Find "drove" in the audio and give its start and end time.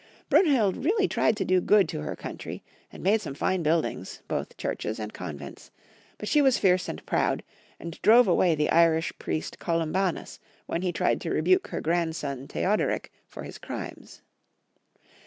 8.01-8.27